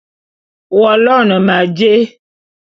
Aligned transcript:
W'aloene 0.79 1.37
ma 1.47 1.57
jé? 1.77 1.93